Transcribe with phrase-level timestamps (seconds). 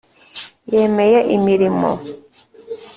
[0.73, 1.91] Yemeye imirimo.